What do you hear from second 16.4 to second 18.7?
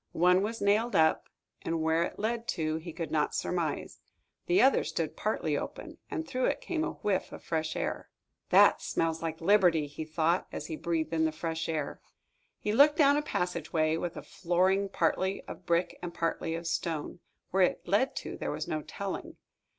of stone. Where it led to, there was